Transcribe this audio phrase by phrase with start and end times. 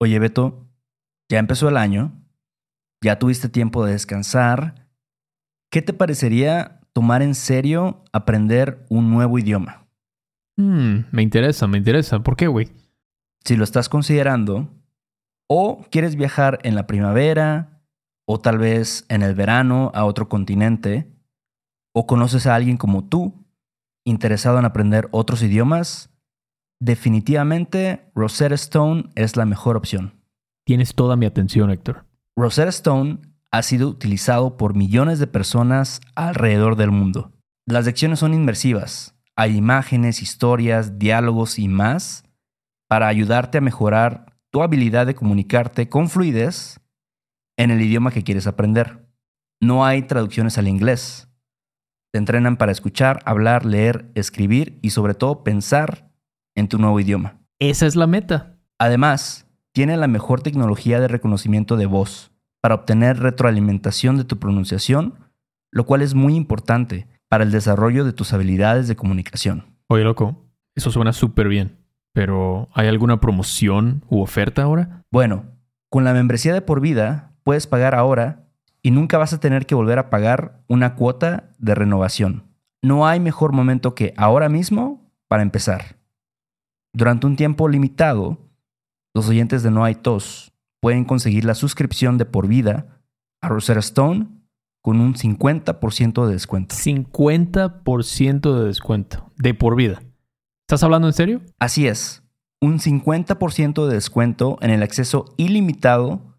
[0.00, 0.68] Oye, Beto,
[1.28, 2.12] ya empezó el año,
[3.02, 4.88] ya tuviste tiempo de descansar.
[5.70, 9.88] ¿Qué te parecería tomar en serio aprender un nuevo idioma?
[10.56, 12.20] Hmm, me interesa, me interesa.
[12.20, 12.70] ¿Por qué, güey?
[13.44, 14.68] Si lo estás considerando,
[15.48, 17.82] o quieres viajar en la primavera,
[18.26, 21.10] o tal vez en el verano a otro continente,
[21.94, 23.46] o conoces a alguien como tú,
[24.04, 26.10] interesado en aprender otros idiomas,
[26.80, 30.22] definitivamente Rosetta Stone es la mejor opción.
[30.64, 32.04] Tienes toda mi atención, Héctor.
[32.36, 33.20] Rosetta Stone
[33.50, 37.32] ha sido utilizado por millones de personas alrededor del mundo.
[37.66, 39.14] Las lecciones son inmersivas.
[39.36, 42.24] Hay imágenes, historias, diálogos y más
[42.88, 46.80] para ayudarte a mejorar tu habilidad de comunicarte con fluidez
[47.56, 49.06] en el idioma que quieres aprender.
[49.60, 51.28] No hay traducciones al inglés.
[52.12, 56.07] Te entrenan para escuchar, hablar, leer, escribir y sobre todo pensar
[56.58, 57.38] en tu nuevo idioma.
[57.58, 58.56] Esa es la meta.
[58.78, 65.14] Además, tiene la mejor tecnología de reconocimiento de voz para obtener retroalimentación de tu pronunciación,
[65.70, 69.66] lo cual es muy importante para el desarrollo de tus habilidades de comunicación.
[69.86, 71.78] Oye, loco, eso suena súper bien,
[72.12, 75.04] pero ¿hay alguna promoción u oferta ahora?
[75.10, 75.44] Bueno,
[75.90, 78.48] con la membresía de por vida puedes pagar ahora
[78.82, 82.44] y nunca vas a tener que volver a pagar una cuota de renovación.
[82.82, 85.97] No hay mejor momento que ahora mismo para empezar.
[86.92, 88.38] Durante un tiempo limitado,
[89.14, 93.02] los oyentes de No hay tos pueden conseguir la suscripción de por vida
[93.40, 94.28] a Rosetta Stone
[94.82, 96.74] con un 50% de descuento.
[96.74, 99.30] 50% de descuento.
[99.36, 100.02] De por vida.
[100.66, 101.42] ¿Estás hablando en serio?
[101.58, 102.22] Así es.
[102.60, 106.38] Un 50% de descuento en el acceso ilimitado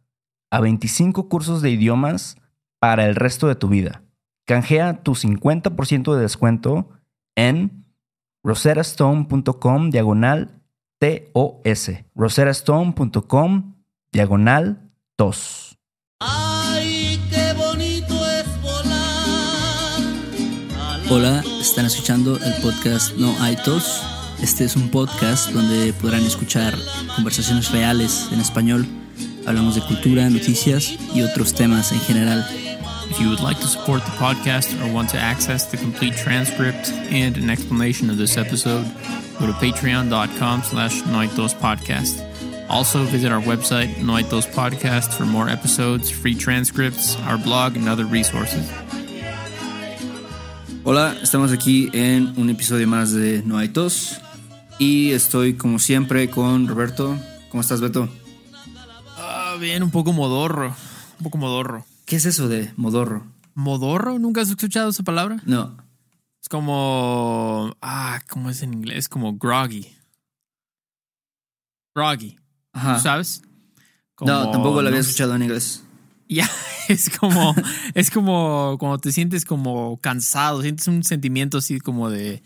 [0.52, 2.38] a 25 cursos de idiomas
[2.80, 4.04] para el resto de tu vida.
[4.46, 6.90] Canjea tu 50% de descuento
[7.36, 7.86] en
[8.44, 10.62] roserastone.com diagonal
[11.00, 11.92] TOS.
[12.16, 13.76] roserastone.com
[14.12, 15.76] diagonal TOS.
[16.20, 20.02] Ay, qué bonito es volar.
[21.10, 24.04] Hola, están escuchando el podcast No hay tos.
[24.42, 26.74] Este es un podcast donde podrán escuchar
[27.16, 28.86] conversaciones reales en español.
[29.46, 32.46] Hablamos de cultura, noticias y otros temas en general.
[33.10, 36.92] If you would like to support the podcast or want to access the complete transcript
[37.12, 38.86] and an explanation of this episode,
[39.40, 42.26] go to patreon.com slash podcast.
[42.70, 48.06] Also visit our website, Noitos Podcast, for more episodes, free transcripts, our blog, and other
[48.06, 48.70] resources.
[50.86, 54.20] Hola, estamos aquí en un episodio más de No hay tos
[54.78, 57.18] y estoy como siempre con Roberto.
[57.50, 58.08] ¿Cómo estás, Beto?
[59.18, 60.76] Ah, bien, un poco modorro.
[61.18, 61.89] Un poco modorro.
[62.10, 63.24] ¿Qué es eso de modorro?
[63.54, 64.18] ¿Modorro?
[64.18, 65.44] ¿Nunca has escuchado esa palabra?
[65.46, 65.78] No.
[66.42, 67.72] Es como.
[67.84, 69.08] Ah, ¿cómo es en inglés?
[69.08, 69.96] Como groggy.
[71.94, 72.36] Groggy.
[72.74, 73.00] Ajá.
[73.00, 73.44] ¿Sabes?
[74.22, 75.84] no, tampoco lo había no escuchado en inglés.
[76.32, 76.48] Ya,
[76.88, 77.56] es como,
[77.96, 82.44] es como cuando te sientes como cansado, sientes un sentimiento así como de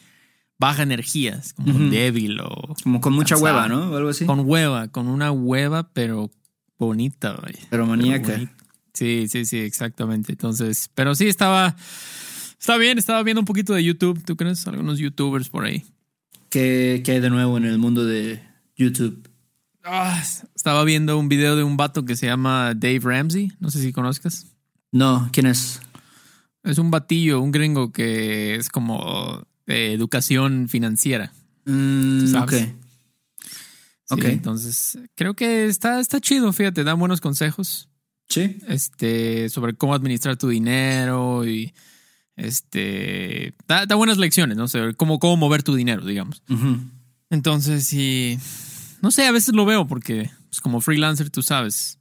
[0.58, 3.92] baja energía, es como débil o Como con mucha hueva, ¿no?
[3.92, 4.26] O algo así.
[4.26, 6.32] con hueva, con una hueva, pero
[6.80, 7.60] bonita, vaya.
[7.70, 8.26] Pero maníaca.
[8.26, 8.63] Pero bonita.
[8.94, 10.34] Sí, sí, sí, exactamente.
[10.34, 11.76] Entonces, pero sí estaba,
[12.60, 14.66] está bien, estaba viendo un poquito de YouTube, ¿tú crees?
[14.68, 15.84] Algunos YouTubers por ahí.
[16.50, 18.42] ¿Qué, qué hay de nuevo en el mundo de
[18.78, 19.28] YouTube?
[19.84, 20.22] Ah,
[20.56, 23.92] estaba viendo un video de un vato que se llama Dave Ramsey, no sé si
[23.92, 24.46] conozcas.
[24.92, 25.82] No, ¿quién es?
[26.64, 31.34] Es un batillo, un gringo que es como de educación financiera.
[31.66, 32.64] Mm, sabes.
[32.64, 32.68] ok.
[32.70, 32.76] Sí,
[34.10, 34.24] Ok.
[34.26, 37.90] Entonces, creo que está, está chido, fíjate, da buenos consejos
[38.34, 38.58] Sí.
[38.68, 41.74] este, sobre cómo administrar tu dinero y
[42.36, 44.68] este da, da buenas lecciones, ¿no?
[44.68, 46.42] Sobre cómo, cómo mover tu dinero, digamos.
[47.30, 48.38] Entonces, sí,
[49.02, 51.98] no sé, a veces lo veo porque pues, como freelancer, tú sabes,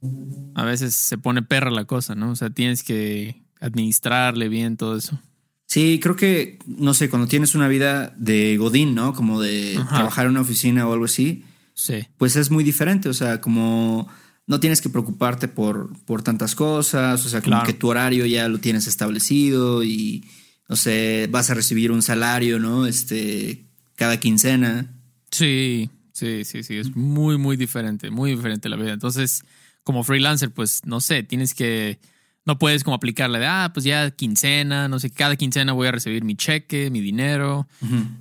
[0.55, 2.31] a veces se pone perra la cosa, ¿no?
[2.31, 5.19] O sea, tienes que administrarle bien todo eso.
[5.65, 9.13] Sí, creo que, no sé, cuando tienes una vida de Godín, ¿no?
[9.13, 9.95] Como de Ajá.
[9.95, 12.05] trabajar en una oficina o algo así, Sí.
[12.17, 13.09] pues es muy diferente.
[13.09, 14.07] O sea, como
[14.47, 17.25] no tienes que preocuparte por, por tantas cosas.
[17.25, 17.65] O sea, como Claro.
[17.67, 20.25] que tu horario ya lo tienes establecido y,
[20.69, 22.85] no sé, vas a recibir un salario, ¿no?
[22.85, 24.93] Este, cada quincena.
[25.31, 28.93] Sí, sí, sí, sí, es muy, muy diferente, muy diferente la vida.
[28.93, 29.43] Entonces,
[29.83, 31.99] como freelancer, pues, no sé, tienes que,
[32.45, 35.91] no puedes como aplicarle de, ah, pues ya quincena, no sé, cada quincena voy a
[35.91, 37.67] recibir mi cheque, mi dinero,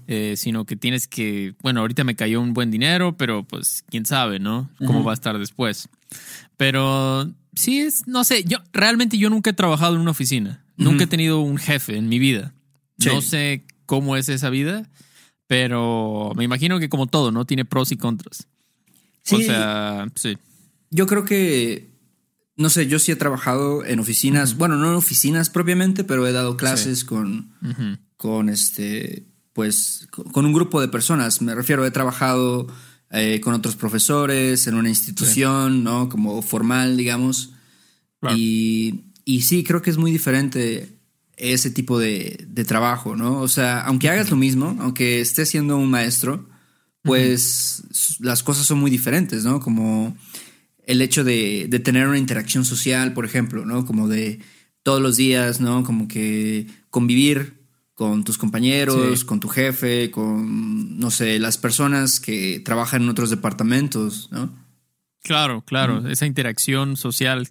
[0.06, 4.06] eh, sino que tienes que, bueno, ahorita me cayó un buen dinero, pero pues, quién
[4.06, 4.70] sabe, ¿no?
[4.86, 5.88] Cómo va a estar después.
[6.56, 11.04] Pero sí es, no sé, yo realmente yo nunca he trabajado en una oficina, nunca
[11.04, 12.54] he tenido un jefe en mi vida.
[12.98, 13.08] Sí.
[13.08, 14.88] No sé cómo es esa vida,
[15.48, 17.44] pero me imagino que como todo, ¿no?
[17.44, 18.46] Tiene pros y contras.
[19.24, 19.34] Sí.
[19.34, 20.38] O sea, sí.
[20.90, 21.91] yo creo que,
[22.62, 26.32] no sé, yo sí he trabajado en oficinas, bueno, no en oficinas propiamente, pero he
[26.32, 27.52] dado clases con,
[28.16, 31.42] con este, pues, con un grupo de personas.
[31.42, 32.68] Me refiero, he trabajado
[33.10, 36.08] eh, con otros profesores en una institución, ¿no?
[36.08, 37.52] Como formal, digamos.
[38.20, 38.36] Claro.
[38.38, 40.98] Y, y sí, creo que es muy diferente
[41.36, 43.40] ese tipo de, de trabajo, ¿no?
[43.40, 46.48] O sea, aunque hagas lo mismo, aunque estés siendo un maestro,
[47.02, 47.82] pues
[48.20, 49.58] las cosas son muy diferentes, ¿no?
[49.58, 50.16] Como
[50.86, 53.84] el hecho de, de tener una interacción social, por ejemplo, ¿no?
[53.86, 54.40] Como de
[54.82, 55.84] todos los días, ¿no?
[55.84, 57.62] Como que convivir
[57.94, 59.26] con tus compañeros, Sí.
[59.26, 64.52] con tu jefe, con, no sé, las personas que trabajan en otros departamentos, ¿no?
[65.22, 67.48] Claro, claro, esa interacción social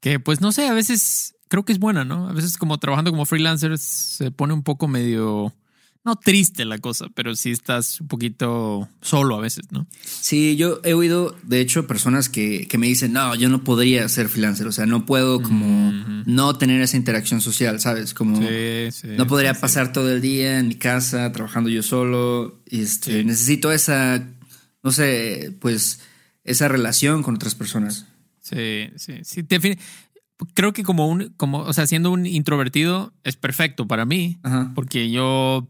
[0.00, 2.28] que pues no sé, a veces creo que es buena, ¿no?
[2.28, 5.54] A veces como trabajando como freelancer se pone un poco medio,
[6.06, 9.86] no triste la cosa, pero sí estás un poquito solo a veces, ¿no?
[10.04, 14.08] Sí, yo he oído, de hecho, personas que, que me dicen, no, yo no podría
[14.08, 15.92] ser freelancer, o sea, no puedo como
[16.24, 18.14] no tener esa interacción social, ¿sabes?
[18.14, 19.08] Como Sí, sí.
[19.16, 23.24] no podría sí, pasar todo el día en mi casa trabajando yo solo, y este,
[23.24, 24.24] necesito esa,
[24.84, 26.00] no sé, pues,
[26.44, 28.06] esa relación con otras personas.
[28.40, 29.42] Sí, sí, sí.
[30.54, 34.70] Creo que como un, como, o sea, siendo un introvertido es perfecto para mí, Ajá.
[34.74, 35.66] porque yo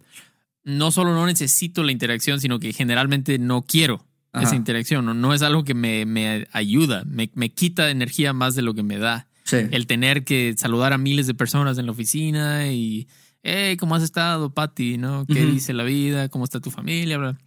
[0.67, 4.47] no solo no necesito la interacción, sino que generalmente no quiero Ajá.
[4.47, 5.07] esa interacción.
[5.07, 8.75] No, no es algo que me, me ayuda, me, me quita energía más de lo
[8.75, 9.29] que me da.
[9.45, 9.59] Sí.
[9.71, 13.07] El tener que saludar a miles de personas en la oficina y,
[13.45, 14.99] hey, ¿cómo has estado, Patti?
[14.99, 15.25] ¿No?
[15.25, 16.29] ¿Qué dice la vida?
[16.29, 17.17] ¿Cómo está tu familia?
[17.17, 17.39] Bla.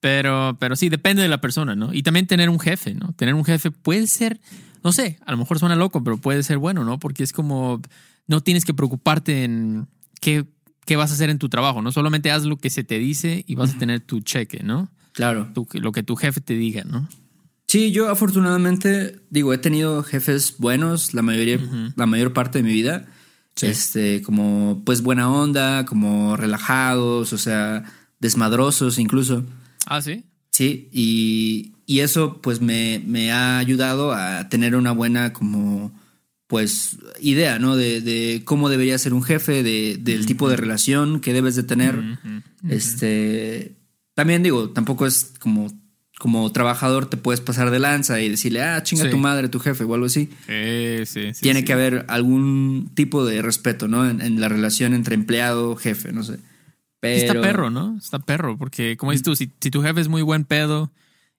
[0.00, 1.92] Pero, pero sí, depende de la persona, ¿no?
[1.92, 3.12] Y también tener un jefe, ¿no?
[3.12, 4.40] Tener un jefe puede ser,
[4.82, 6.98] no sé, a lo mejor suena loco, pero puede ser bueno, ¿no?
[6.98, 7.82] Porque es como,
[8.26, 9.88] no tienes que preocuparte en
[10.22, 10.46] qué,
[10.86, 11.92] qué vas a hacer en tu trabajo, ¿no?
[11.92, 14.88] Solamente haz lo que se te dice y vas a tener tu cheque, ¿no?
[15.12, 15.48] Claro.
[15.54, 17.08] Tu- lo que tu jefe te diga, ¿no?
[17.66, 21.58] Sí, yo afortunadamente, digo, he tenido jefes buenos la mayoría,
[21.96, 23.06] la mayor parte de mi vida.
[23.56, 23.66] Sí.
[23.66, 27.84] Este, como pues buena onda, como relajados, o sea,
[28.20, 29.44] desmadrosos incluso.
[29.86, 30.24] Ah, sí.
[30.50, 35.90] Sí, y, y eso pues me, me ha ayudado a tener una buena como
[36.46, 37.76] pues idea, ¿no?
[37.76, 41.62] De, de cómo debería ser un jefe, de, del tipo de relación que debes de
[41.64, 42.00] tener.
[42.68, 43.76] Este,
[44.14, 45.72] también digo, tampoco es como,
[46.18, 49.10] como trabajador te puedes pasar de lanza y decirle, ah, chinga Sí.
[49.10, 50.28] tu madre, tu jefe o algo así.
[50.46, 54.08] Sí, sí, sí, Tiene que haber algún tipo de respeto, ¿no?
[54.08, 56.38] En, en la relación entre empleado, jefe, no sé.
[57.00, 57.16] Pero...
[57.32, 57.96] Está perro, ¿no?
[57.98, 60.90] Está perro, porque como dices tú, si, si tu jefe es muy buen pedo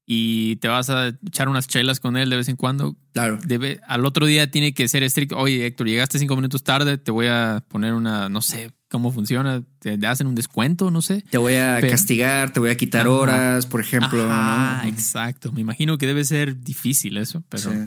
[0.09, 3.39] y te vas a echar unas chelas con él de vez en cuando, Claro.
[3.45, 5.37] debe, al otro día tiene que ser estricto.
[5.37, 9.63] Oye, Héctor, llegaste cinco minutos tarde, te voy a poner una, no sé cómo funciona,
[9.79, 11.25] te, hacen un descuento, no sé.
[11.29, 13.09] Te voy a Pero- castigar, te voy a quitar Ajá.
[13.11, 14.25] horas, por ejemplo.
[14.29, 14.83] ¿no?
[14.87, 15.51] exacto.
[15.51, 17.77] Me imagino que debe ser difícil eso, pero, Sí.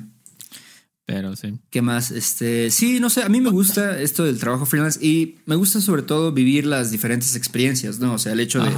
[1.06, 1.58] pero sí.
[1.70, 2.10] ¿Qué más?
[2.10, 5.80] Este, sí, no sé, a mí me gusta esto del trabajo freelance y me gusta
[5.80, 8.12] sobre todo vivir las diferentes experiencias, ¿no?
[8.12, 8.70] O sea, el hecho de,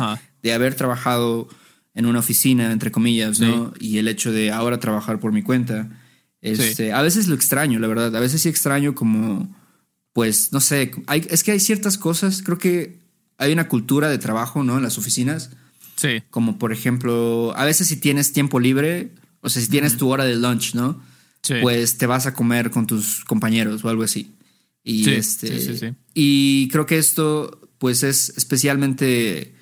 [0.45, 1.49] de haber trabajado
[1.95, 3.73] en una oficina, entre comillas, ¿no?
[3.79, 5.91] Y el hecho de ahora trabajar por mi cuenta.
[6.41, 8.15] Este, A veces lo extraño, la verdad.
[8.17, 9.55] A veces sí extraño como,
[10.13, 12.99] pues, no sé, hay, es que hay ciertas cosas, creo que
[13.39, 14.77] hay una cultura de trabajo, ¿no?
[14.77, 15.51] En las oficinas.
[15.97, 19.11] Sí, Como por ejemplo, a veces si tienes tiempo libre,
[19.41, 21.03] o sea, si tienes tu hora de lunch, ¿no?
[21.43, 21.55] sí.
[21.61, 24.33] Pues te vas a comer con tus compañeros o algo así.
[24.85, 25.61] Y Sí, este.
[25.61, 25.95] sí, sí, sí.
[26.15, 29.55] Y creo que esto, pues, es especialmente,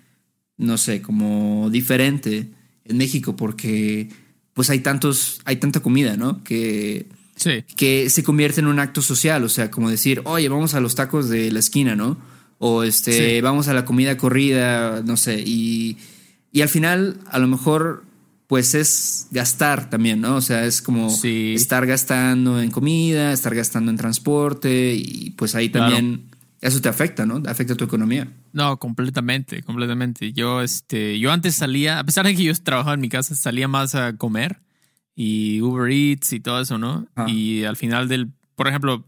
[0.60, 2.48] no sé, como diferente
[2.84, 4.08] en México, porque
[4.54, 6.42] pues hay tantos, hay tanta comida, ¿no?
[6.44, 7.64] Que, sí.
[7.76, 9.42] que se convierte en un acto social.
[9.44, 12.18] O sea, como decir, oye, vamos a los tacos de la esquina, ¿no?
[12.58, 13.40] O este, Sí.
[13.40, 15.42] vamos a la comida corrida, no sé.
[15.46, 15.96] Y,
[16.52, 18.04] y al final, a lo mejor,
[18.48, 20.36] pues es gastar también, ¿no?
[20.36, 21.54] O sea, es como Sí.
[21.56, 25.86] estar gastando en comida, estar gastando en transporte y pues ahí Claro.
[25.94, 26.24] también
[26.60, 27.40] eso te afecta, ¿no?
[27.46, 28.28] Afecta tu economía.
[28.52, 30.32] No, completamente, completamente.
[30.32, 33.68] Yo, este, yo antes salía, a pesar de que yo trabajaba en mi casa, salía
[33.68, 34.60] más a comer
[35.14, 37.06] y Uber Eats y todo eso, ¿no?
[37.16, 37.26] Ah.
[37.28, 39.04] Y al final del, por ejemplo,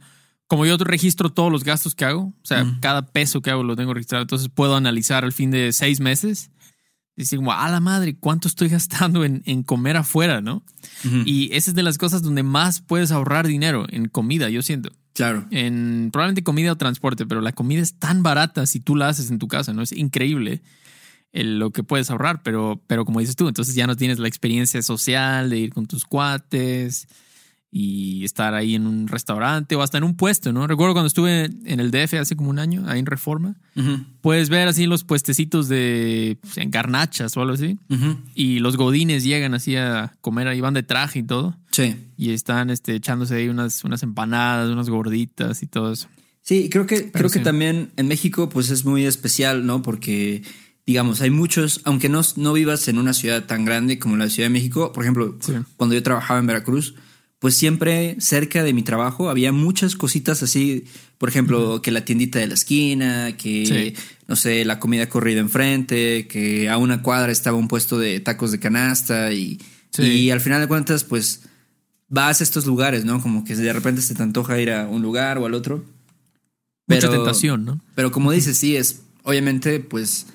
[0.46, 3.76] como yo registro todos los gastos que hago, o sea, cada peso que hago lo
[3.76, 6.50] tengo registrado, entonces puedo analizar al fin de seis meses
[7.16, 10.64] y decir como, a la madre, ¿cuánto estoy gastando en, en comer afuera, no?
[11.24, 14.92] Y esa es de las cosas donde más puedes ahorrar dinero en comida, yo siento
[15.14, 15.46] Claro.
[15.50, 19.30] en probablemente comida o transporte, pero la comida es tan barata si tú la haces
[19.30, 19.82] en tu casa, ¿no?
[19.82, 20.62] Es increíble
[21.32, 24.28] el- lo que puedes ahorrar, pero, pero como dices tú, entonces ya no tienes la
[24.28, 27.08] experiencia social de ir con tus cuates
[27.74, 30.66] y estar ahí en un restaurante o hasta en un puesto, ¿no?
[30.66, 33.56] Recuerdo cuando estuve en el DF hace como un año, ahí en Reforma,
[34.20, 37.78] puedes ver así los puestecitos de pues, en garnachas o algo así.
[38.34, 41.56] Y los godines llegan así a comer ahí, van de traje y todo.
[41.70, 41.96] Sí.
[42.18, 46.08] Y están este, echándose ahí unas, unas empanadas, unas gorditas y todo eso.
[46.42, 49.80] Sí, creo que, creo que también en México pues es muy especial, ¿no?
[49.80, 50.42] Porque,
[50.84, 54.48] digamos, hay muchos, aunque no, no vivas en una ciudad tan grande como la Ciudad
[54.50, 55.54] de México, por ejemplo, Sí.
[55.78, 56.96] cuando yo trabajaba en Veracruz,
[57.42, 60.84] pues siempre cerca de mi trabajo había muchas cositas así,
[61.18, 64.02] por ejemplo, que la tiendita de la esquina, que, Sí.
[64.28, 68.52] no sé, la comida corrida enfrente, que a una cuadra estaba un puesto de tacos
[68.52, 70.02] de canasta y, Sí.
[70.04, 71.40] y al final de cuentas, pues
[72.08, 73.20] vas a estos lugares, ¿no?
[73.20, 75.84] Como que de repente se te antoja ir a un lugar o al otro.
[76.86, 77.80] Mucha tentación, ¿no?
[77.96, 80.26] Pero como dices, sí, es obviamente, pues,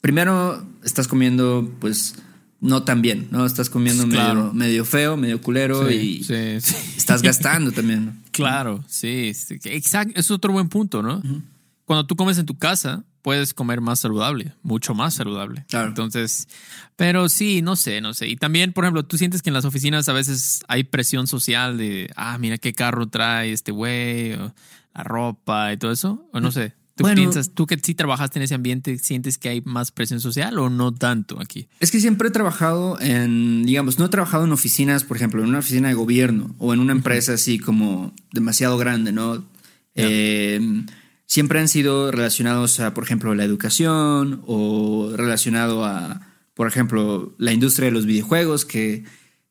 [0.00, 2.14] primero estás comiendo, pues,
[2.60, 3.44] no tan bien, ¿no?
[3.46, 4.44] Estás comiendo Claro.
[4.44, 6.74] medio, medio feo, medio culero Sí, y sí, sí.
[6.96, 8.06] estás gastando también.
[8.06, 8.12] ¿no?
[8.34, 9.32] Claro, sí,
[9.64, 10.18] exacto.
[10.18, 11.22] Es otro buen punto, ¿no?
[11.84, 15.64] Cuando tú comes en tu casa, puedes comer más saludable, mucho más saludable.
[15.68, 15.88] Claro.
[15.88, 16.48] Entonces,
[16.96, 18.26] pero sí, no sé, no sé.
[18.28, 21.78] Y también, por ejemplo, tú sientes que en las oficinas a veces hay presión social
[21.78, 24.52] de, ah, mira qué carro trae este güey, o
[24.94, 26.28] la ropa y todo eso.
[26.32, 26.74] O no sé.
[26.96, 27.16] ¿Tú Bueno.
[27.16, 30.70] piensas, tú que sí trabajaste en ese ambiente, sientes que hay más presión social o
[30.70, 31.66] no tanto aquí?
[31.80, 35.48] Es que siempre he trabajado en, digamos, no he trabajado en oficinas, por ejemplo, en
[35.48, 39.44] una oficina de gobierno o en una empresa así como demasiado grande, ¿no?
[39.96, 40.60] Eh,
[41.26, 46.20] siempre han sido relacionados a, por ejemplo, la educación o relacionado a,
[46.54, 49.02] por ejemplo, la industria de los videojuegos, que,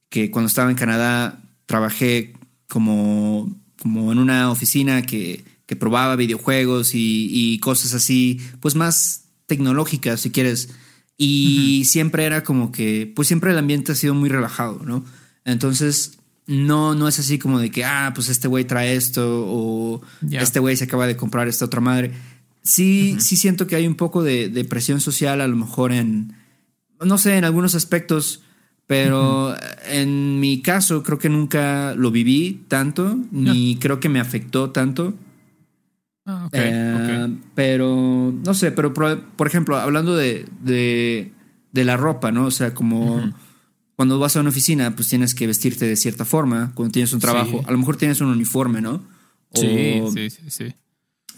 [0.10, 2.34] que cuando estaba en Canadá trabajé
[2.70, 9.26] como, como en una oficina que, que probaba videojuegos y, y cosas así, pues más
[9.48, 10.70] tecnológicas, si quieres.
[11.18, 15.04] Y siempre era como que, pues siempre el ambiente ha sido muy relajado, ¿no?
[15.46, 20.02] Entonces, no, no es así como de que, ah, pues este güey trae esto o
[20.22, 20.42] Ya.
[20.42, 22.12] este güey se acaba de comprar esta otra madre.
[22.64, 26.34] Sí, sí siento que hay un poco de, de presión social a lo mejor en,
[27.04, 28.42] no sé, en algunos aspectos,
[28.88, 29.56] pero
[29.88, 35.14] en mi caso creo que nunca lo viví tanto, ni creo que me afectó tanto.
[36.26, 37.38] Ah, ok, Eh.
[37.56, 41.32] Pero, no sé, pero por, por ejemplo, hablando de, de,
[41.72, 42.46] de la ropa, ¿no?
[42.46, 43.34] O sea, como
[43.96, 46.72] cuando vas a una oficina, pues tienes que vestirte de cierta forma.
[46.76, 47.66] Cuando tienes un trabajo, Sí.
[47.68, 49.04] a lo mejor tienes un uniforme, ¿no?
[49.54, 50.76] Sí, O- sí, sí, sí.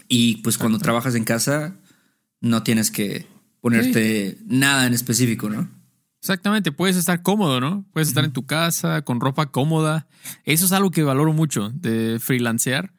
[0.08, 1.74] Y pues cuando trabajas en casa,
[2.40, 3.26] no tienes que
[3.60, 5.68] ponerte nada en específico, ¿no?
[6.20, 7.84] Exactamente, puedes estar cómodo, ¿no?
[7.92, 10.06] Puedes estar en tu casa con ropa cómoda.
[10.44, 12.92] Eso es algo que valoro mucho de freelancear.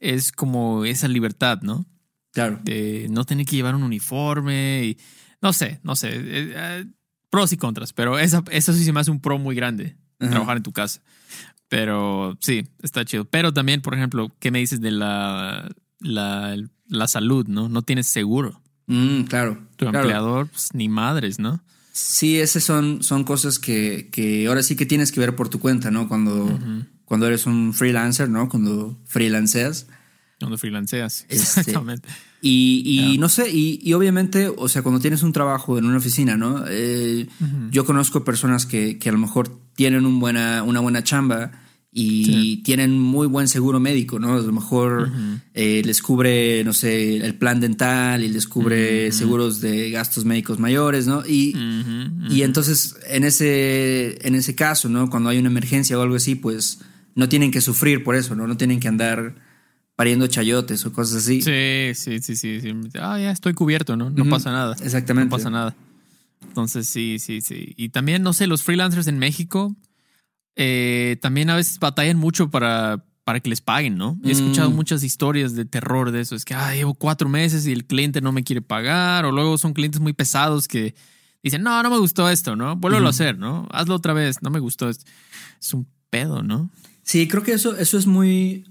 [0.00, 1.86] Es como esa libertad, ¿no?
[2.32, 2.60] Claro.
[2.62, 4.98] De no tener que llevar un uniforme y
[5.40, 6.08] no sé, no sé.
[6.16, 6.84] eh, eh,
[7.30, 10.30] pros y contras, pero esa, eso sí se me hace un pro muy grande, Ajá.
[10.30, 11.02] trabajar en tu casa.
[11.68, 13.24] Pero sí, está chido.
[13.24, 16.56] Pero también, por ejemplo, ¿qué me dices de la, la,
[16.88, 17.68] la salud, no?
[17.68, 18.60] No tienes seguro.
[18.86, 19.66] Mm, claro.
[19.76, 20.00] Tu claro.
[20.00, 21.64] empleador, pues, ni madres, ¿no?
[21.92, 25.58] Sí, esas son, son cosas que, que ahora sí que tienes que ver por tu
[25.58, 26.06] cuenta, ¿no?
[26.08, 26.58] Cuando,
[27.14, 28.48] cuando eres un freelancer, ¿no?
[28.48, 29.86] Cuando freelanceas.
[30.40, 31.26] Cuando freelanceas.
[31.28, 32.08] Este, Exactamente.
[32.42, 35.98] Y, y no sé, y, y obviamente, o sea, cuando tienes un trabajo en una
[35.98, 36.64] oficina, ¿no?
[36.68, 37.28] Eh,
[37.70, 41.52] Yo conozco personas que, que a lo mejor tienen un buena, una buena chamba
[41.92, 44.34] y tienen muy buen seguro médico, ¿no?
[44.34, 45.12] A lo mejor
[45.54, 50.58] eh, les cubre, no sé, el plan dental y les cubre seguros de gastos médicos
[50.58, 51.24] mayores, ¿no?
[51.24, 51.54] Y,
[52.28, 55.08] y entonces, en ese, en ese caso, ¿no?
[55.08, 56.80] Cuando hay una emergencia o algo así, pues
[57.14, 58.46] no tienen que sufrir por eso, ¿no?
[58.46, 59.34] No tienen que andar
[59.96, 61.40] pariendo chayotes o cosas así.
[61.42, 62.60] Sí, sí, sí, sí.
[62.60, 62.72] sí.
[63.00, 64.10] Ah, ya estoy cubierto, ¿no?
[64.10, 64.74] No pasa nada.
[64.82, 65.26] exactamente.
[65.30, 65.74] No pasa nada.
[66.46, 67.74] Entonces, sí, sí, sí.
[67.76, 69.74] Y también, no sé, los freelancers en México
[70.56, 74.18] eh, también a veces batallan mucho para, para que les paguen, ¿no?
[74.24, 74.74] He escuchado Mm.
[74.74, 76.36] muchas historias de terror de eso.
[76.36, 79.24] Es que, ah, llevo cuatro meses y el cliente no me quiere pagar.
[79.24, 80.94] O luego son clientes muy pesados que
[81.42, 82.76] dicen, no, no me gustó esto, ¿no?
[82.76, 83.66] Vuélvelo a hacer, ¿no?
[83.72, 85.04] Hazlo otra vez, no me gustó esto.
[85.60, 86.70] Es un pedo, ¿no?
[87.04, 88.64] Sí, creo que eso, eso es muy.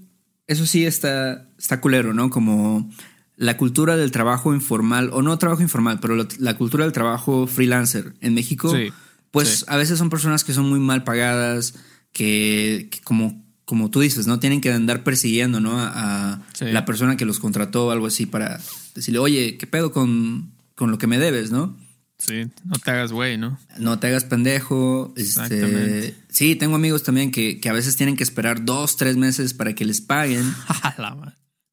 [0.46, 2.28] Eso sí está, está culero, ¿no?
[2.28, 2.90] Como
[3.36, 7.46] la cultura del trabajo informal, o no trabajo informal, pero la, la cultura del trabajo
[7.46, 8.92] freelancer en México, Sí,
[9.30, 9.64] pues sí.
[9.68, 11.74] a veces son personas que son muy mal pagadas,
[12.12, 14.38] que, que como, como tú dices, ¿no?
[14.38, 15.78] Tienen que andar persiguiendo, ¿no?
[15.80, 15.88] A,
[16.34, 16.66] a Sí.
[16.66, 18.60] la persona que los contrató o algo así para
[18.94, 21.76] decirle, oye, ¿qué pedo con, con lo que me debes, ¿no?
[22.18, 23.58] Sí, no te hagas güey, ¿no?
[23.78, 25.12] No te hagas pendejo.
[25.16, 26.14] Este, Exactamente.
[26.28, 29.74] sí, tengo amigos también que, que a veces tienen que esperar dos, tres meses para
[29.74, 30.44] que les paguen.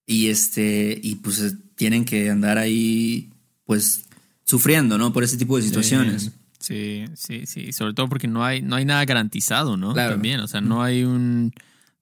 [0.08, 3.30] Y este, y pues eh, tienen que andar ahí,
[3.64, 4.04] pues,
[4.44, 5.14] sufriendo, ¿no?
[5.14, 6.32] Por ese tipo de situaciones.
[6.60, 7.72] Sí, sí, sí.
[7.72, 9.94] Sobre todo porque no hay, no hay nada garantizado, ¿no?
[9.94, 10.14] Claro.
[10.14, 11.54] También, o sea, no hay un,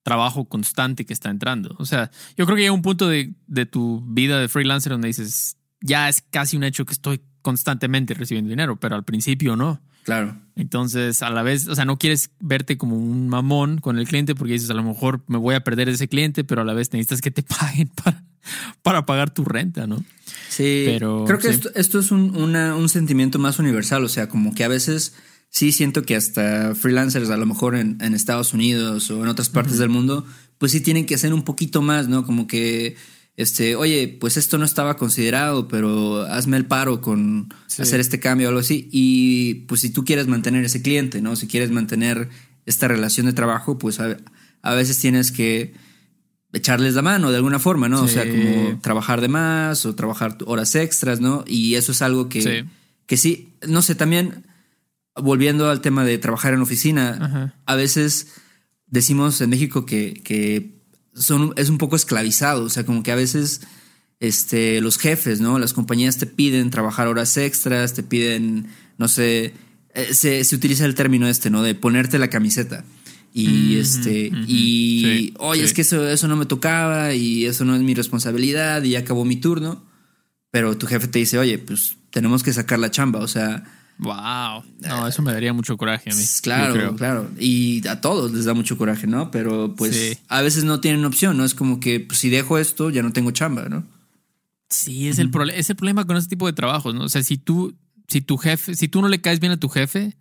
[0.10, 1.76] trabajo constante que está entrando.
[1.78, 5.08] O sea, yo creo que llega un punto de, de tu vida de freelancer donde
[5.08, 9.82] dices, ya es casi un hecho que estoy constantemente recibiendo dinero, pero al principio no.
[10.04, 10.38] Claro.
[10.56, 14.34] Entonces, a la vez, o sea, no quieres verte como un mamón con el cliente
[14.36, 16.92] porque dices, a lo mejor me voy a perder ese cliente, pero a la vez
[16.94, 18.24] necesitas que te paguen para,
[18.82, 20.04] para pagar tu renta, ¿no?
[20.50, 21.54] Sí, Pero, creo que sí.
[21.54, 25.14] esto, esto es un, una- un sentimiento más universal, o sea, como que a veces
[25.50, 29.50] sí siento que hasta freelancers, a lo mejor en, en Estados Unidos o en otras
[29.50, 30.26] partes del mundo,
[30.58, 32.26] pues sí tienen que hacer un poquito más, ¿no?
[32.26, 32.96] Como que,
[33.42, 37.82] este, oye, pues esto no estaba considerado, pero hazme el paro con Sí.
[37.82, 38.90] hacer este cambio o algo así.
[38.92, 41.36] Y pues si tú quieres mantener ese cliente, ¿no?
[41.36, 42.30] Si quieres mantener
[42.66, 44.18] esta relación de trabajo, pues a,
[44.62, 45.74] a veces tienes que
[46.52, 48.02] echarles la mano de alguna forma, ¿no?
[48.04, 51.46] O sea, como trabajar de más o trabajar horas extras, ¿no?
[51.48, 52.50] Y eso es algo que Sí.
[52.50, 52.66] sí,
[53.06, 54.46] que sí no sé, también
[55.16, 57.54] volviendo al tema de trabajar en oficina, Ajá.
[57.66, 58.28] a veces
[58.88, 60.79] decimos en México que, que
[61.20, 63.62] son, es un poco esclavizado, o sea, como que a veces
[64.20, 65.60] este, los jefes, ¿no?
[65.60, 69.54] Las compañías te piden trabajar horas extras, te piden, no sé,
[69.94, 71.62] eh, se, se utiliza el término este, ¿no?
[71.62, 72.84] De ponerte la camiseta.
[73.32, 75.66] Y este, y Sí, oye, sí.
[75.66, 79.00] es que eso, eso no me tocaba y eso no es mi responsabilidad y ya
[79.00, 79.84] acabó mi turno.
[80.52, 83.20] Pero tu jefe te dice, oye, pues tenemos que sacar la chamba.
[83.20, 83.64] O sea,
[84.00, 84.64] Wow.
[84.80, 86.24] No, eso me daría mucho coraje a mí.
[86.42, 87.30] claro, claro.
[87.38, 89.30] Y a todos les da mucho coraje, ¿no?
[89.30, 90.18] Pero pues Sí.
[90.30, 91.44] a veces no tienen opción, ¿no?
[91.46, 93.84] Es como que pues, si dejo esto, ya no tengo chamba, ¿no?
[94.70, 97.04] Sí, es el, es el problema con ese tipo de trabajos, ¿no?
[97.04, 97.76] O sea, si tú,
[98.08, 100.16] si tu jefe, si tú no le caes bien a tu jefe,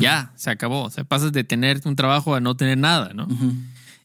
[0.00, 0.84] ya, se acabó.
[0.84, 3.28] O sea, pasas de tener un trabajo a no tener nada, ¿no?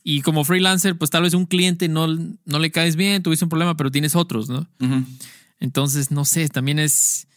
[0.03, 3.49] Y como freelancer, pues tal vez un cliente no, no le caes bien, tuviste un
[3.49, 4.67] problema, pero tienes otros, ¿no?
[5.59, 7.27] Entonces, no sé, también es,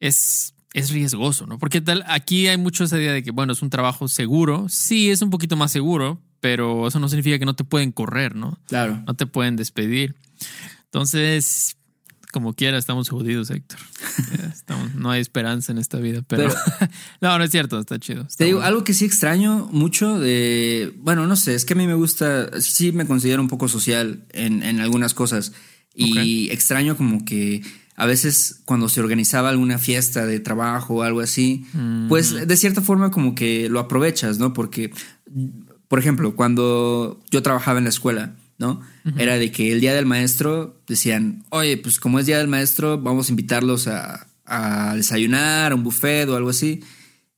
[0.00, 1.58] es, es riesgoso, ¿no?
[1.58, 4.66] Porque tal, aquí hay mucho esa idea de que, bueno, es un trabajo seguro.
[4.68, 8.34] Sí, es un poquito más seguro, pero eso no significa que no te pueden correr,
[8.36, 8.58] ¿no?
[8.68, 9.02] Claro.
[9.06, 10.14] No te pueden despedir.
[10.84, 11.76] Entonces,
[12.32, 13.78] como quiera, estamos jodidos, Héctor.
[14.52, 16.48] Estamos- no hay esperanza en esta vida, pero,
[17.20, 18.22] no, no es cierto, está chido.
[18.22, 18.68] está Te digo, bueno.
[18.68, 20.94] algo que sí extraño mucho de.
[20.98, 22.60] Bueno, no sé, es que a mí me gusta.
[22.60, 25.52] Sí, me considero un poco social en, en algunas cosas.
[25.94, 27.62] Y extraño como que
[28.00, 31.66] a veces cuando se organizaba alguna fiesta de trabajo o algo así,
[32.08, 34.52] pues de cierta forma como que lo aprovechas, ¿no?
[34.52, 34.90] Porque,
[35.88, 38.80] por ejemplo, cuando yo trabajaba en la escuela, ¿no?
[39.16, 42.98] Era de que el día del maestro decían, oye, pues como es día del maestro,
[43.00, 46.80] vamos a invitarlos a, a desayunar, a un buffet o algo así.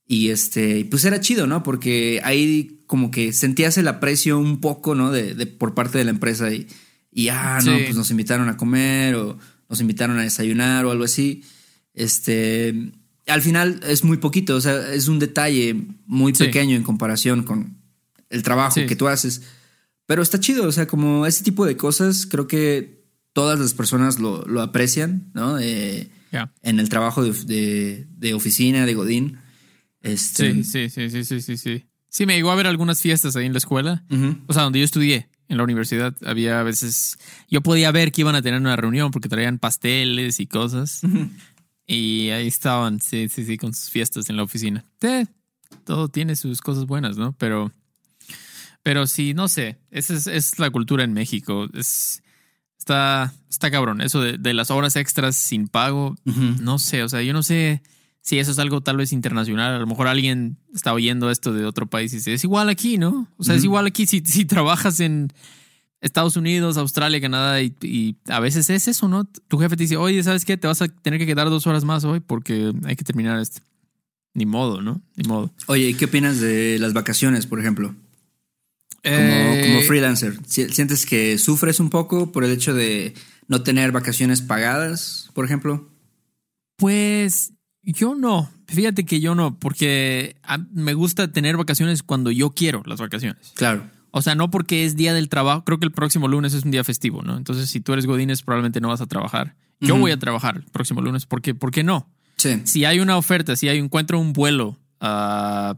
[0.06, 1.62] Y este, pues era chido, ¿no?
[1.62, 5.10] Porque ahí como que sentías el aprecio un poco, ¿no?
[5.10, 6.66] De, de- por parte de la empresa y,
[7.10, 7.82] y ah, no, Sí.
[7.84, 9.38] pues nos invitaron a comer o
[9.72, 11.42] nos invitaron a desayunar o algo así.
[11.94, 12.92] Este,
[13.26, 15.74] al final es muy poquito, o sea, es un detalle
[16.06, 16.44] muy Sí.
[16.44, 17.78] pequeño en comparación con
[18.28, 18.86] el trabajo Sí.
[18.86, 19.42] que tú haces.
[20.06, 24.18] Pero está chido, o sea, como ese tipo de cosas, creo que todas las personas
[24.18, 25.58] lo, lo aprecian, ¿no?
[25.58, 26.10] Eh,
[26.62, 29.38] en el trabajo de, de- de oficina, de Godín.
[30.02, 31.84] Este, Sí, sí, sí, sí, sí, sí, sí.
[32.10, 34.04] Sí, me llegó a ver algunas fiestas ahí en la escuela.
[34.48, 37.18] O sea, donde yo estudié, en la universidad, había a veces.
[37.48, 41.02] Yo podía ver que iban a tener una reunión porque traían pasteles y cosas.
[41.86, 44.84] Y ahí estaban, sí, sí, sí, con sus fiestas en la oficina.
[45.84, 47.32] Todo tiene sus cosas buenas, ¿no?
[47.38, 47.70] Pero.
[48.82, 49.78] Pero sí, no sé.
[49.90, 51.68] Esa es, es la cultura en México.
[51.74, 52.22] Es.
[52.78, 54.00] Está, está cabrón.
[54.00, 56.16] Eso de, de las horas extras sin pago.
[56.24, 57.02] No sé.
[57.02, 57.82] O sea, yo no sé
[58.22, 59.74] si eso es algo tal vez internacional.
[59.74, 62.96] A lo mejor alguien está oyendo esto de otro país y dice, es igual aquí,
[62.96, 63.28] ¿no?
[63.36, 65.32] O sea, es igual aquí si, si trabajas en
[66.00, 69.24] Estados Unidos, Australia, Canadá y, y a veces es eso, ¿no?
[69.24, 70.56] Tu jefe te dice, oye, ¿sabes qué?
[70.56, 73.60] Te vas a tener que quedar dos horas más hoy porque hay que terminar esto.
[74.34, 75.02] Ni modo, ¿no?
[75.16, 75.52] Ni modo.
[75.66, 77.88] Oye, ¿y qué opinas de las vacaciones, por ejemplo?
[79.02, 80.38] Como, Eh, como freelancer.
[80.46, 83.14] ¿Si- ¿Sientes que sufres un poco por el hecho de
[83.48, 85.88] no tener vacaciones pagadas, por ejemplo?
[86.76, 88.50] Pues yo no.
[88.66, 93.52] Fíjate que yo no, porque a- me gusta tener vacaciones cuando yo quiero las vacaciones.
[93.54, 93.88] Claro.
[94.10, 95.64] O sea, no porque es día del trabajo.
[95.64, 97.36] Creo que el próximo lunes es un día festivo, ¿no?
[97.36, 99.56] Entonces, si tú eres Godínez, probablemente no vas a trabajar.
[99.80, 101.26] Yo voy a trabajar el próximo lunes.
[101.26, 101.54] ¿Por qué?
[101.54, 102.08] ¿Por qué no?
[102.36, 102.60] Sí.
[102.64, 105.74] Si hay una oferta, si hay encuentro un vuelo a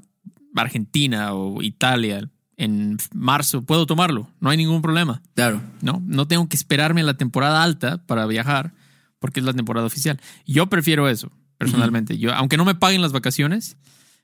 [0.55, 4.29] Argentina o Italia en marzo, puedo tomarlo.
[4.40, 5.23] No hay ningún problema.
[5.35, 5.62] Claro.
[5.81, 8.73] No, no tengo que esperarme a la temporada alta para viajar
[9.19, 10.21] porque es la temporada oficial.
[10.47, 12.19] Yo prefiero eso, personalmente.
[12.19, 13.77] Yo, aunque no me paguen las vacaciones,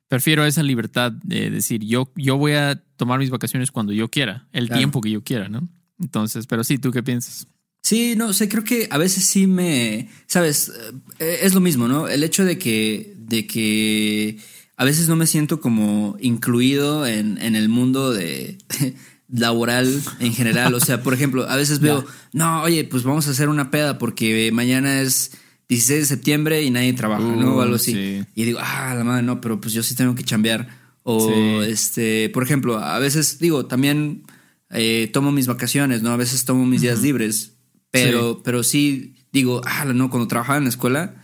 [0.08, 4.46] prefiero esa libertad de decir, yo, yo voy a tomar mis vacaciones cuando yo quiera,
[4.52, 4.78] el Claro.
[4.80, 5.68] tiempo que yo quiera, ¿no?
[6.00, 7.46] Entonces, pero sí, ¿tú qué piensas?
[7.82, 10.70] Sí, no, sé, creo que a veces sí me, sabes,
[11.18, 12.08] Eh, es lo mismo, ¿no?
[12.08, 14.38] El hecho de que, de que
[14.76, 18.58] a veces no me siento como incluido en, en el mundo de,
[19.28, 20.74] laboral en general.
[20.74, 23.98] O sea, por ejemplo, a veces veo, no, oye, pues vamos a hacer una peda
[23.98, 25.32] porque mañana es
[25.70, 27.56] 16 de septiembre y nadie trabaja, ¿no?
[27.56, 27.92] O algo así.
[27.94, 28.24] sí.
[28.34, 30.68] Y digo, ah, la madre, no, pero pues yo sí tengo que chambear.
[31.02, 31.26] O
[31.64, 31.70] Sí.
[31.70, 34.24] este, por ejemplo, a veces digo, también
[34.70, 36.10] eh, tomo mis vacaciones, ¿no?
[36.10, 37.52] A veces tomo mis días libres.
[37.90, 41.14] Pero, pero sí digo, ah, no, cuando trabajaba en la escuela,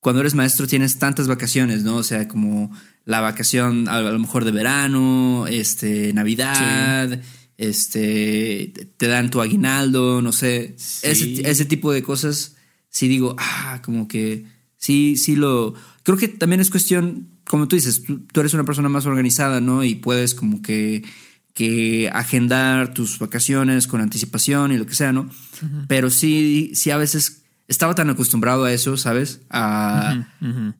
[0.00, 1.96] cuando eres maestro tienes tantas vacaciones, ¿no?
[1.96, 2.70] O sea, como
[3.04, 7.20] la vacación a lo mejor de verano, este, Navidad,
[7.56, 11.00] este, te- dan tu aguinaldo, no sé, Sí.
[11.02, 12.54] ese, ese tipo de cosas,
[12.98, 14.44] sí digo, ah, como que
[14.76, 18.64] sí, sí lo, creo que también es cuestión, como tú dices, tú, tú eres una
[18.64, 19.84] persona más organizada, ¿no?
[19.84, 21.04] Y puedes como que,
[21.54, 25.30] que agendar tus vacaciones con anticipación y lo que sea, ¿no?
[25.86, 29.42] Pero sí, sí a veces estaba tan acostumbrado a eso, ¿sabes?
[29.50, 30.26] A,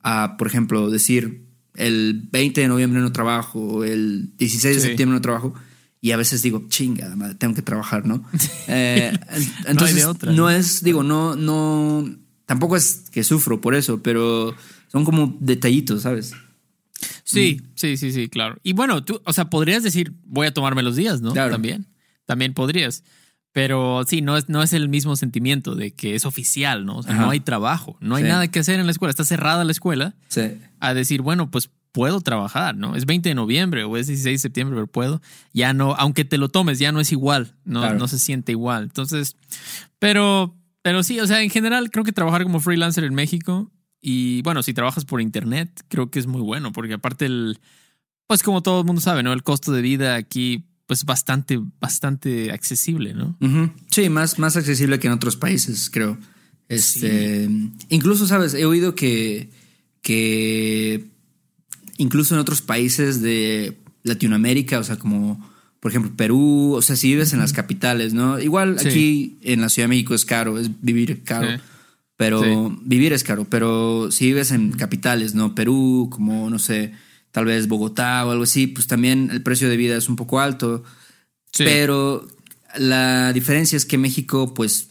[0.03, 4.87] a, por ejemplo, decir el 20 de noviembre no trabajo, el 16 de Sí.
[4.87, 5.53] septiembre no trabajo.
[6.01, 8.23] Y a veces digo, chinga, madre, tengo que trabajar, ¿no?
[8.67, 12.09] Eh, en- entonces, de otra, no es, digo, no, no,
[12.45, 14.55] tampoco es que sufro por eso, pero
[14.87, 16.33] son como detallitos, ¿sabes?
[17.23, 18.57] Sí, sí, sí, sí, claro.
[18.63, 21.31] Y bueno, tú, o sea, podrías decir, voy a tomarme los días, ¿no?
[21.33, 21.51] Claro.
[21.51, 21.85] También,
[22.25, 23.03] también podrías.
[23.51, 26.97] Pero sí, no es, no es el mismo sentimiento de que es oficial, ¿no?
[26.97, 28.29] O sea, no hay trabajo, no hay Sí.
[28.29, 30.41] nada que hacer en la escuela, está cerrada la escuela Sí.
[30.79, 32.95] a decir, bueno, pues puedo trabajar, ¿no?
[32.95, 35.21] Es 20 de noviembre o es 16 de septiembre, pero puedo.
[35.53, 37.97] Ya no, aunque te lo tomes, ya no es igual, no, Claro.
[37.99, 38.83] no se siente igual.
[38.83, 39.35] Entonces,
[39.97, 43.71] pero, pero sí, o sea, en general creo que trabajar como freelancer en México
[44.01, 47.59] y bueno, si trabajas por internet, creo que es muy bueno, porque aparte el,
[48.27, 49.33] pues como todo el mundo sabe, ¿no?
[49.33, 53.37] El costo de vida aquí, pues bastante, bastante accesible, ¿no?
[53.89, 56.17] Sí, más, más accesible que en otros países, creo.
[56.69, 57.49] Este,
[57.89, 59.49] incluso, sabes, he oído que,
[60.01, 61.07] que
[61.99, 65.39] incluso en otros países de Latinoamérica, o sea, como
[65.79, 68.39] por ejemplo Perú, o sea, si vives en las capitales, ¿no?
[68.39, 68.87] Igual Sí.
[68.89, 71.51] aquí en la Ciudad de México es caro, es vivir caro.
[71.51, 71.57] Sí.
[72.17, 72.79] Pero Sí.
[72.83, 75.55] vivir es caro, pero si vives en capitales, ¿no?
[75.55, 76.91] Perú, como, no sé,
[77.31, 80.39] tal vez Bogotá o algo así, pues también el precio de vida es un poco
[80.41, 80.83] alto.
[81.57, 82.27] Pero
[82.77, 84.89] la diferencia es que México, pues,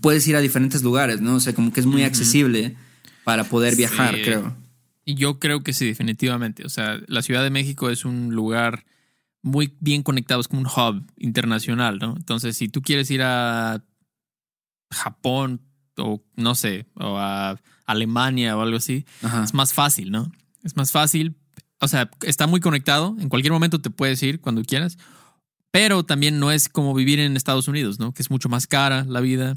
[0.00, 1.34] puedes ir a diferentes lugares, ¿no?
[1.36, 2.76] O sea, como que es muy accesible
[3.24, 4.56] para poder viajar, creo.
[5.14, 6.64] Yo creo que sí, definitivamente.
[6.64, 8.84] O sea, la Ciudad de México es un lugar
[9.42, 12.14] muy bien conectado, es como un hub internacional, ¿no?
[12.16, 13.82] Entonces, si tú quieres ir a
[14.90, 15.62] Japón
[15.96, 19.44] o no sé, o a Alemania o algo así, Ajá.
[19.44, 20.30] es más fácil, ¿no?
[20.62, 21.36] Es más fácil.
[21.80, 23.16] O sea, está muy conectado.
[23.18, 24.98] En cualquier momento te puedes ir cuando quieras.
[25.70, 28.12] Pero también no es como vivir en Estados Unidos, ¿no?
[28.12, 29.56] Que es mucho más cara la vida.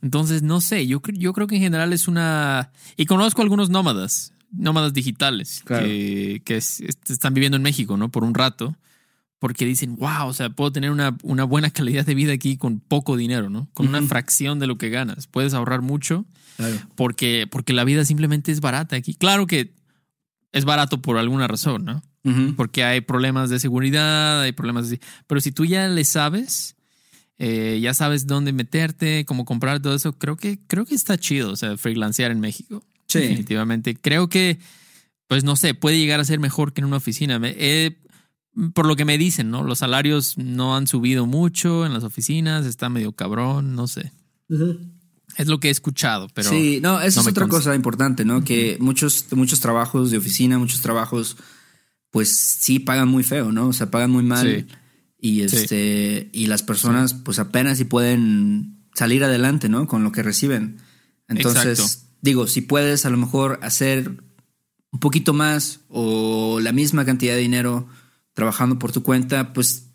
[0.00, 2.70] Entonces, no sé, yo, yo creo que en general es una...
[2.96, 5.84] Y conozco algunos nómadas, nómadas digitales, Claro.
[5.86, 8.10] que, que es- est- están viviendo en México, ¿no?
[8.10, 8.76] Por un rato,
[9.38, 12.80] porque dicen, wow, o sea, puedo tener una, una buena calidad de vida aquí con
[12.80, 13.68] poco dinero, ¿no?
[13.74, 15.26] Con una fracción de lo que ganas.
[15.26, 16.24] Puedes ahorrar mucho
[16.56, 16.76] Claro.
[16.94, 19.14] porque, porque la vida simplemente es barata aquí.
[19.14, 19.74] Claro que
[20.52, 22.02] es barato por alguna razón, ¿no?
[22.56, 24.98] Porque hay problemas de seguridad, hay problemas así.
[25.26, 26.74] Pero si tú ya le sabes,
[27.36, 31.50] eh, ya sabes dónde meterte, cómo comprar todo eso, creo que, creo que está chido,
[31.50, 32.82] o sea, freelancear en México.
[33.08, 33.20] Sí.
[33.20, 33.94] Definitivamente.
[33.94, 34.58] Creo que,
[35.28, 37.38] pues no sé, puede llegar a ser mejor que en una oficina.
[37.38, 37.98] Me- eh,
[38.72, 39.64] por lo que me dicen, ¿no?
[39.64, 44.12] Los salarios no han subido mucho en las oficinas, está medio cabrón, no sé.
[45.36, 46.48] Es lo que he escuchado, pero...
[46.50, 47.70] sí, no, esa no es otra consta.
[47.70, 48.44] cosa importante, ¿no?
[48.44, 51.36] Que muchos, muchos trabajos de oficina, muchos trabajos,
[52.10, 53.68] pues sí pagan muy feo, ¿no?
[53.68, 54.46] O sea, pagan muy mal.
[54.68, 54.74] Sí.
[55.20, 55.56] Y Sí.
[55.56, 59.88] este, y las personas, pues apenas si pueden salir adelante, ¿no?
[59.88, 60.76] Con lo que reciben.
[61.26, 62.03] Entonces, Exacto.
[62.24, 64.10] Digo, si puedes a lo mejor hacer
[64.90, 67.86] un poquito más o la misma cantidad de dinero
[68.32, 69.90] trabajando por tu cuenta, pues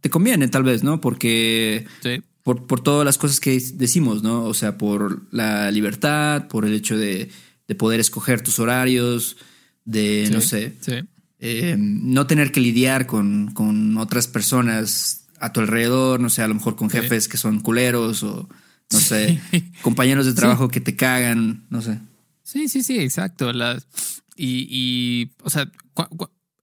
[0.00, 1.00] te conviene tal vez, ¿no?
[1.00, 2.22] Porque Sí.
[2.42, 4.44] por, por todas las cosas que decimos, ¿no?
[4.44, 7.28] O sea, por la libertad, por el hecho de,
[7.68, 9.36] de poder escoger tus horarios,
[9.84, 10.92] de, no sé, Sí.
[11.40, 16.48] eh, no tener que lidiar con, con otras personas a tu alrededor, no sé, a
[16.48, 18.48] lo mejor con jefes que son culeros o,
[18.94, 19.40] no sé,
[19.82, 21.98] compañeros de trabajo que te cagan, no sé.
[22.42, 23.52] Sí, sí, sí, exacto.
[23.52, 23.78] La-
[24.36, 25.70] y, y, o sea,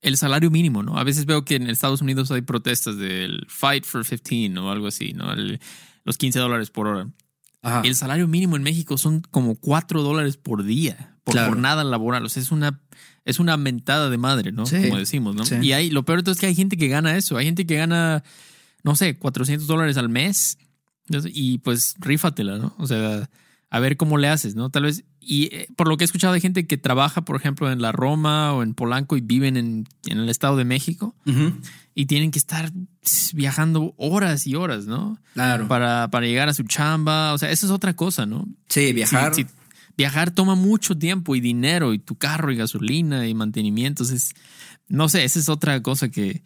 [0.02, 0.98] el salario mínimo, ¿no?
[0.98, 4.88] A veces veo que en Estados Unidos hay protestas del Fight for 15 o algo
[4.88, 5.32] así, ¿no?
[5.32, 5.60] El-
[6.04, 7.08] los 15 dólares por hora.
[7.62, 7.82] Ajá.
[7.84, 11.50] Y el salario mínimo en México son como 4 dólares por día, por Claro.
[11.50, 12.26] jornada laboral.
[12.26, 12.82] O sea, es una,
[13.24, 14.66] es una mentada de madre, ¿no?
[14.66, 15.46] Sí, Como decimos, ¿no?
[15.46, 15.56] sí.
[15.62, 17.38] Y hay, lo peor de todo es que hay gente que gana eso.
[17.38, 18.24] Hay gente que gana,
[18.84, 20.58] no sé, 400 dólares al mes.
[21.32, 22.76] Y pues rífatela, ¿no?
[22.78, 23.30] O sea,
[23.72, 24.70] a ver cómo le haces, ¿no?
[24.70, 27.72] Tal vez, y eh, por lo que he escuchado de gente que trabaja, por ejemplo,
[27.72, 31.16] en la Roma o en Polanco y viven en, en el Estado de México
[31.96, 32.70] y tienen que estar
[33.34, 35.20] viajando horas y horas, ¿no?
[35.34, 35.70] Claro.
[35.70, 38.46] Para, para llegar a su chamba, o sea, eso es otra cosa, ¿no?
[38.68, 39.34] Sí, viajar.
[39.34, 39.50] Sí, sí.
[39.96, 44.12] Viajar toma mucho tiempo y dinero y tu carro y gasolina y mantenimientos.
[44.12, 44.34] Es,
[44.90, 46.44] no sé, esa es otra cosa que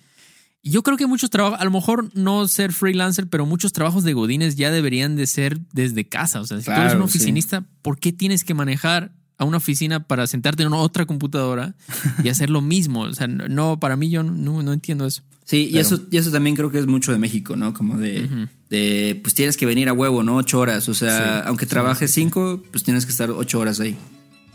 [0.72, 4.14] yo creo que muchos trabajos, a lo mejor no ser freelancer, pero muchos trabajos de
[4.14, 6.42] godines ya deberían de ser desde casa.
[6.42, 7.18] O sea, si tú eres Claro, un sí.
[7.18, 11.76] oficinista, ¿por qué tienes que manejar a una oficina para sentarte en una otra computadora
[12.24, 13.02] y hacer lo mismo?
[13.02, 15.22] O sea, no, para mí yo no, no entiendo eso.
[15.44, 17.72] Sí, y eso, y eso también creo que es mucho de México, ¿no?
[17.76, 20.38] Como de, de, pues tienes que venir a huevo, ¿no?
[20.38, 20.90] Ocho horas.
[20.90, 23.96] O sea, Sí, aunque sí, trabajes cinco, pues tienes que estar ocho horas ahí.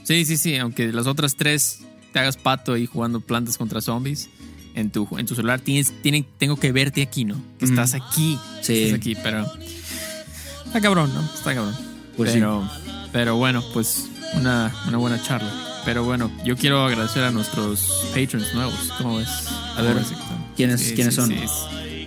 [0.02, 4.28] Sí, sí, sí, aunque las otras tres te hagas pato ahí jugando plantas contra zombies.
[4.74, 7.36] En tu, en tu celular tienes, tienen, tengo que verte aquí, ¿no?
[7.58, 8.38] Que estás aquí.
[8.62, 8.84] Sí.
[8.84, 9.46] Estás aquí, pero.
[10.66, 11.20] Está cabrón, ¿no?
[11.22, 11.74] Está cabrón.
[12.16, 12.68] Pues pero,
[13.12, 15.50] pero bueno, pues una, una buena charla.
[15.84, 18.74] Pero bueno, yo quiero agradecer a nuestros patrons nuevos.
[18.98, 19.28] ¿Cómo ves?
[19.76, 20.26] A ver, ¿Cómo ves, Héctor?
[20.56, 21.34] ¿quiénes- quiénes son?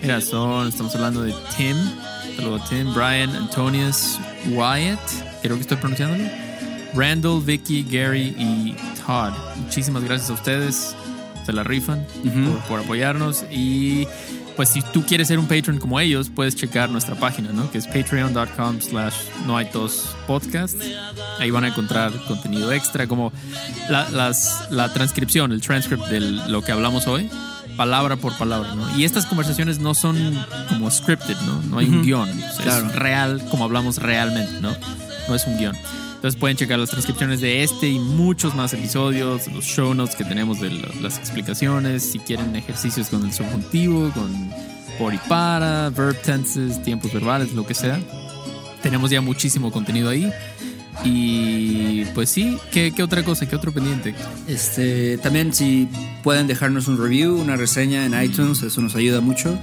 [0.01, 1.75] Mira, son, estamos hablando de Tim.
[2.35, 4.99] Saludo a Tim, Brian, Antonius, Wyatt.
[5.41, 6.23] Creo que estoy pronunciándolo.
[6.93, 9.33] Randall, Vicky, Gary y Todd.
[9.57, 10.95] Muchísimas gracias a ustedes.
[11.45, 12.51] Se la rifan Ujú.
[12.51, 13.43] por, por apoyarnos.
[13.51, 14.07] Y
[14.55, 17.69] pues si tú quieres ser un patron como ellos, puedes checar nuestra página, ¿no?
[17.71, 19.13] Que es patreon.com slash
[19.47, 20.75] no hay tos podcast.
[21.39, 23.33] Ahí van a encontrar contenido extra como
[23.89, 27.29] la, las, la transcripción, el transcript de lo que hablamos hoy.
[27.75, 28.95] Palabra por palabra, ¿no?
[28.95, 30.15] Y estas conversaciones no son
[30.69, 31.59] como scripted, ¿no?
[31.63, 32.03] No hay un Ujú.
[32.03, 32.29] guion.
[32.29, 32.85] O sea, Claro.
[32.87, 34.75] Es real como hablamos realmente, ¿no?
[35.27, 35.75] No es un guion.
[36.23, 40.23] Entonces pueden checar las transcripciones de este y muchos más episodios, los show notes que
[40.23, 40.69] tenemos de
[41.01, 44.31] las explicaciones, si quieren ejercicios con el subjuntivo, con
[44.97, 47.99] por y para, verb tenses, tiempos verbales, lo que sea.
[48.81, 50.31] Tenemos ya muchísimo contenido ahí.
[51.03, 53.45] Y pues sí, ¿qué, qué otra cosa?
[53.49, 54.15] ¿Qué otro pendiente?
[54.47, 55.89] Este, también si
[56.23, 59.59] pueden dejarnos un review, una reseña en iTunes, eso nos ayuda mucho.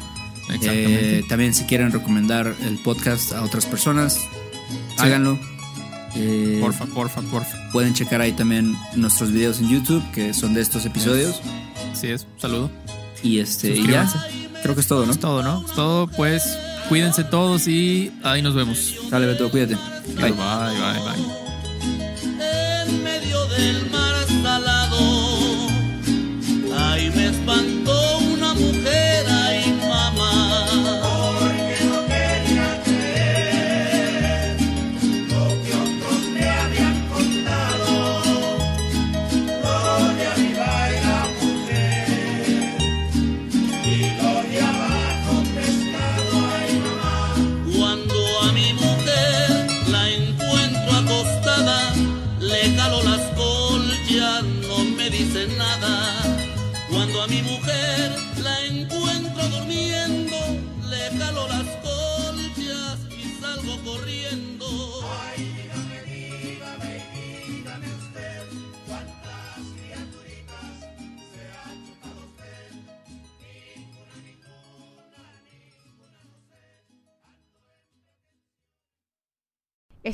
[0.50, 1.20] Exactamente.
[1.20, 4.20] Eh, también si quieren recomendar el podcast a otras personas,
[4.98, 5.38] háganlo.
[6.16, 7.70] Eh, porfa, porfa, porfa.
[7.72, 11.40] Pueden checar ahí también nuestros videos en YouTube, que son de estos episodios.
[11.92, 12.70] Así es, un saludo.
[13.22, 14.08] Y este, y ya.
[14.62, 15.12] Creo que es todo, ¿no?
[15.12, 15.64] Es todo, ¿no?
[15.66, 18.96] Es todo, pues cuídense todos y ahí nos vemos.
[19.10, 19.76] Dale, Beto, cuídate.
[20.16, 20.32] Bye.
[20.32, 21.40] Bye, bye, bye.
[22.86, 24.09] en medio del mar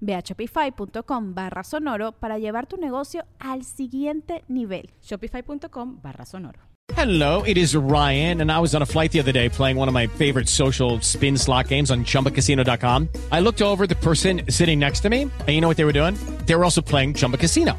[0.00, 4.90] Ve a shopify.com barra sonoro para llevar tu negocio al siguiente nivel.
[5.02, 6.60] Shopify.com barra sonoro.
[6.94, 9.88] Hello, it is Ryan, and I was on a flight the other day playing one
[9.88, 13.08] of my favorite social spin slot games on chumbacasino.com.
[13.30, 15.92] I looked over the person sitting next to me, and you know what they were
[15.92, 16.14] doing?
[16.46, 17.78] They were also playing Chumba Casino.